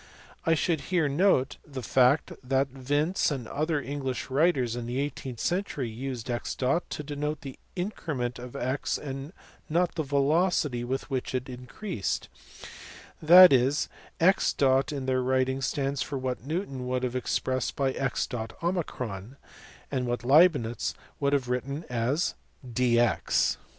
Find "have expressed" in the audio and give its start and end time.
17.03-17.75